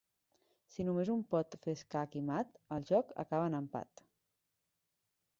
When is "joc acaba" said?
2.91-3.51